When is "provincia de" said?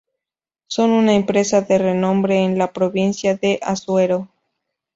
2.73-3.59